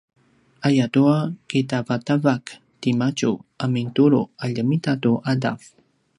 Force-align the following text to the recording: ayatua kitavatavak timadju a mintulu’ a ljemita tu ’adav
ayatua 0.67 1.17
kitavatavak 1.49 2.45
timadju 2.81 3.31
a 3.63 3.65
mintulu’ 3.73 4.21
a 4.43 4.45
ljemita 4.53 4.93
tu 5.03 5.11
’adav 5.29 5.59